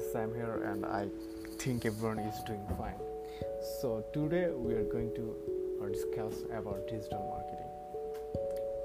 [0.00, 1.08] is Sam here, and I
[1.58, 3.00] think everyone is doing fine.
[3.80, 5.34] So today we are going to
[5.82, 7.70] uh, discuss about digital marketing.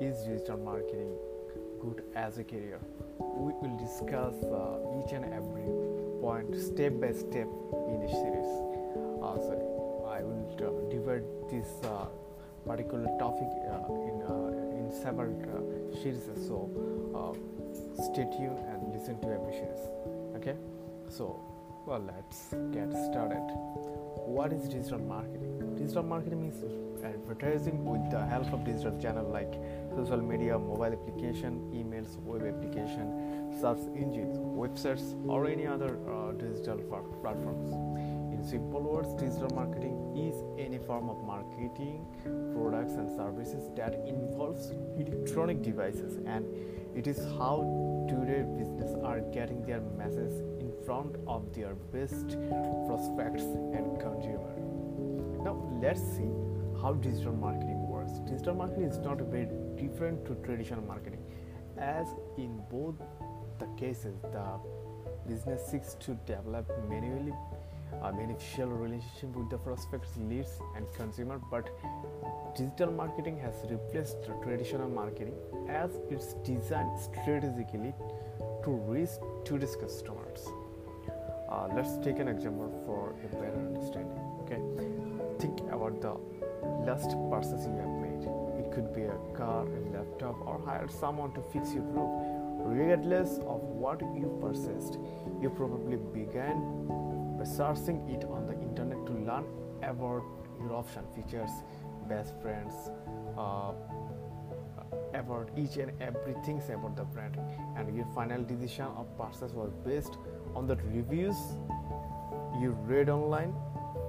[0.01, 1.13] Is digital marketing
[1.79, 2.79] good as a career?
[3.19, 5.67] We will discuss uh, each and every
[6.21, 7.47] point step by step
[7.91, 8.51] in this series.
[9.23, 12.07] Uh, so I will uh, divide this uh,
[12.67, 15.31] particular topic uh, in uh, in several
[16.03, 16.25] series.
[16.47, 16.69] So
[18.03, 19.83] stay tuned and listen to every series.
[20.35, 20.55] Okay,
[21.17, 21.39] so
[21.85, 23.45] well, let's get started.
[24.25, 25.75] What is digital marketing?
[25.77, 26.63] Digital marketing means
[27.03, 29.53] advertising with the help of digital channel like
[29.95, 36.79] social media, mobile application, emails, web application, search engines, websites, or any other uh, digital
[37.21, 37.71] platforms.
[38.33, 42.03] In simple words, digital marketing is any form of marketing
[42.55, 46.45] products and services that involves electronic devices and
[46.95, 47.57] it is how
[48.09, 52.37] today business are getting their message in front of their best
[52.87, 54.53] prospects and consumer.
[55.43, 56.29] Now let's see
[56.81, 58.11] how digital marketing works.
[58.29, 61.23] Digital marketing is not very different to traditional marketing,
[61.77, 62.95] as in both
[63.59, 64.59] the cases the
[65.27, 67.33] business seeks to develop manually
[68.03, 71.69] a beneficial relationship with the prospects, leads, and consumer, but
[72.55, 75.33] digital marketing has replaced traditional marketing
[75.69, 77.93] as it's designed strategically
[78.63, 79.09] to reach
[79.45, 80.47] today's customers.
[81.55, 84.19] Uh, let's take an example for a better understanding.
[84.41, 84.59] Okay,
[85.39, 86.13] think about the
[86.85, 88.27] last purchase you have made.
[88.59, 92.11] It could be a car, a laptop, or hire someone to fix your roof.
[92.59, 94.99] Regardless of what you purchased,
[95.41, 96.59] you probably began
[97.37, 99.45] by searching it on the internet to learn
[99.81, 100.23] about
[100.59, 101.51] your option features,
[102.09, 102.73] best friends,
[103.37, 103.71] uh,
[105.13, 107.39] about each and everything about the brand,
[107.77, 110.17] and your final decision of purchase was based
[110.55, 111.35] on the reviews
[112.59, 113.53] you read online,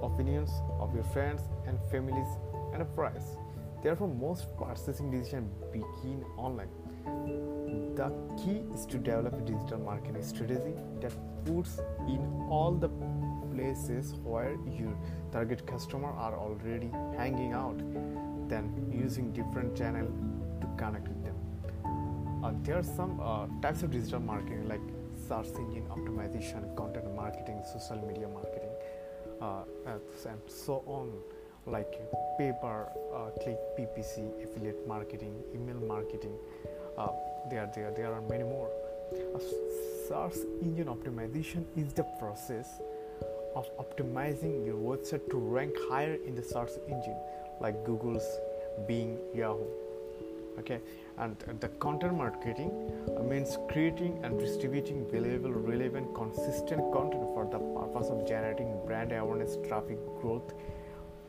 [0.03, 2.29] opinions of your friends and families,
[2.73, 3.37] and a price.
[3.83, 6.69] Therefore, most purchasing decisions begin online.
[7.97, 11.13] The key is to develop a digital marketing strategy that
[11.45, 12.89] puts in all the
[13.55, 14.97] places where your
[15.33, 17.79] target customer are already hanging out,
[18.49, 20.07] then using different channel
[20.61, 21.37] to connect with them.
[22.45, 24.81] Uh, there are some uh, types of digital marketing like
[25.29, 28.75] search engine optimization, content marketing, social media marketing,
[29.41, 29.63] uh,
[30.27, 31.11] and so on,
[31.67, 31.93] like
[32.39, 36.35] pay per, uh, click, PPC, affiliate marketing, email marketing.
[36.97, 37.09] Uh,
[37.51, 38.71] there, there, there are many more.
[40.09, 42.81] search engine optimization is the process
[43.55, 47.19] of optimizing your website to rank higher in the search engine,
[47.61, 48.27] like Google's,
[48.87, 49.86] Bing, Yahoo
[50.59, 50.81] okay?
[51.19, 52.71] And the content marketing
[53.23, 59.57] means creating and distributing valuable relevant consistent content for the purpose of generating brand awareness
[59.67, 60.53] traffic growth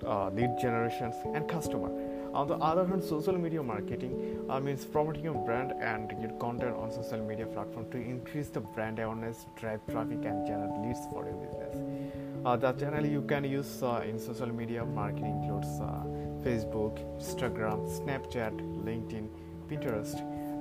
[0.05, 1.89] uh, lead generations and customer.
[2.33, 6.75] On the other hand social media marketing uh, means promoting your brand and your content
[6.75, 11.25] on social media platform to increase the brand awareness drive traffic and generate leads for
[11.25, 16.03] your business the channel you can use uh, in social media marketing includes uh,
[16.43, 18.55] Facebook, Instagram, Snapchat,
[18.85, 19.27] LinkedIn,
[19.69, 20.15] Pinterest,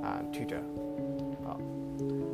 [0.04, 0.62] and Twitter.
[1.46, 1.56] Uh,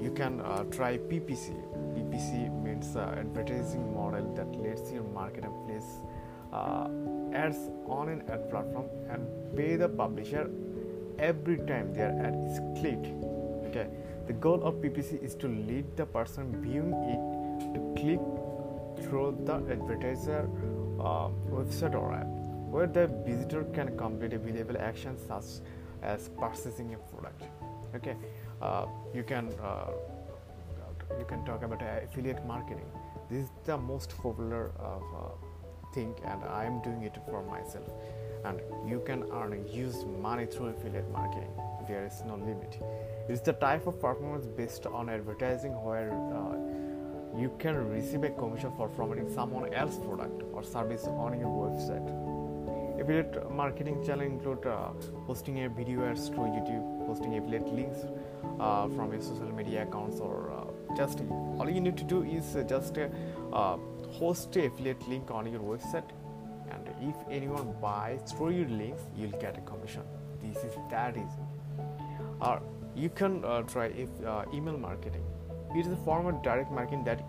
[0.03, 1.55] you can uh, try PPC.
[1.95, 6.01] PPC means uh, advertising model that lets your marketplace
[6.53, 6.89] uh,
[7.33, 9.27] ads on an ad platform and
[9.57, 10.51] pay the publisher
[11.19, 13.07] every time their ad is clicked.
[13.69, 13.89] Okay,
[14.27, 18.21] the goal of PPC is to lead the person viewing it to click
[19.13, 20.49] through the advertiser
[20.99, 22.27] uh, website or app
[22.75, 25.49] where the visitor can complete a valuable action such
[26.03, 27.43] as purchasing a product.
[27.95, 28.17] Okay
[28.63, 29.91] uh, you can uh,
[31.19, 32.87] you can talk about affiliate marketing.
[33.29, 35.33] This is the most popular uh,
[35.93, 37.91] thing and i am doing it for myself.
[38.47, 41.53] And you can earn huge money through affiliate marketing.
[41.87, 42.79] There is no limit.
[43.29, 46.72] It's the type of performance based on advertising where uh,
[47.37, 52.07] you can receive a commission for promoting someone else's product or service on your website.
[53.01, 54.91] Affiliate marketing channel include uh,
[55.27, 58.05] posting a video ads through youtube posting affiliate links
[58.61, 61.23] uh, from your social media accounts or uh, just
[61.59, 63.77] all you need to do is uh, just uh,
[64.19, 66.11] host a affiliate link on your website.
[66.71, 70.03] And if anyone buys through your links you'll get a commission.
[70.43, 71.45] This is that easy.
[72.41, 72.63] Or
[72.95, 74.11] you can uh, try if
[74.53, 75.25] email marketing
[75.75, 77.21] it is a form of direct marketing that